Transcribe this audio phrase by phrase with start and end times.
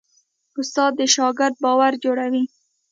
[0.59, 2.43] استاد د شاګرد باور جوړوي.